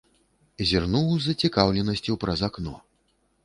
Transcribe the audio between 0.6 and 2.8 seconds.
Зірнуў з зацікаўленасцю праз акно.